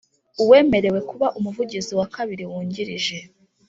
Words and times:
Uwemerewe 0.43 0.99
kuba 1.09 1.27
Umuvugizi 1.37 1.91
wa 1.99 2.07
Kabiri 2.15 2.43
Wungirije 2.51 3.17